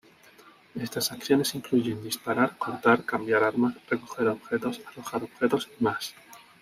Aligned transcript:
Estas 0.73 1.11
acciones 1.11 1.53
incluyen 1.53 2.01
disparar, 2.01 2.57
cortar, 2.57 3.05
cambiar 3.05 3.43
armas, 3.43 3.75
recoger 3.87 4.29
objetos, 4.29 4.81
arrojar 4.87 5.21
objetos 5.23 5.69
y 5.79 5.83
más. 5.83 6.15